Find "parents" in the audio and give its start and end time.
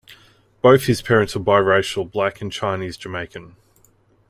1.03-1.35